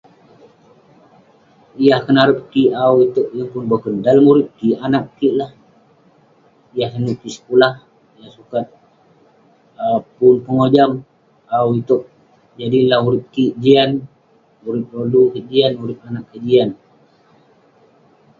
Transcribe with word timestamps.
Yah 1.85 1.99
kenarep 2.05 2.39
kik 2.51 2.71
awu 2.83 2.97
itouk, 3.07 3.29
yeng 3.35 3.49
pun 3.53 3.63
boken..dalem 3.71 4.25
urip 4.31 4.49
kik, 4.59 4.79
anag 4.85 5.05
kik 5.17 5.33
lah, 5.39 5.51
yah 6.77 6.89
senuk 6.93 7.17
kik 7.21 7.33
sekulah, 7.37 7.73
yah 8.19 8.29
sukat 8.35 8.65
um 9.83 9.99
Pun 10.17 10.35
pengojam 10.45 10.91
awu 11.57 11.71
itouk..Jadi 11.81 12.79
lah 12.89 12.99
urip 13.07 13.23
kik 13.33 13.51
jian, 13.63 13.89
urip 14.67 14.85
rodu 14.95 15.21
kik 15.33 15.45
jian..urip 15.51 15.99
anag 16.07 16.25
kik 16.31 16.43
jian.. 16.47 16.69